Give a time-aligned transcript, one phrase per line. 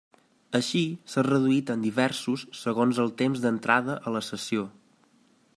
[0.59, 0.79] Així,
[1.13, 4.69] s'ha reduït en diversos segons el temps d'entrada a la sessió.